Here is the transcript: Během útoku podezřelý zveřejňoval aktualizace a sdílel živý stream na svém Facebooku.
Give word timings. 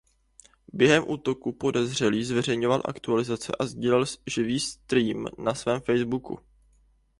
Během 0.73 1.03
útoku 1.07 1.51
podezřelý 1.51 2.23
zveřejňoval 2.23 2.81
aktualizace 2.85 3.51
a 3.59 3.65
sdílel 3.65 4.05
živý 4.27 4.59
stream 4.59 5.27
na 5.37 5.53
svém 5.55 5.81
Facebooku. 5.81 6.39